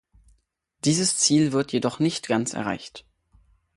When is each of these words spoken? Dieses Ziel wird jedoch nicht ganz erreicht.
Dieses 0.83 1.15
Ziel 1.17 1.51
wird 1.51 1.73
jedoch 1.73 1.99
nicht 1.99 2.27
ganz 2.27 2.55
erreicht. 2.55 3.05